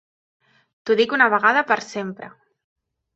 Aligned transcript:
T'ho 0.87 0.95
dic 1.01 1.13
una 1.17 1.27
vegada 1.33 1.63
per 1.73 1.77
sempre. 1.89 2.31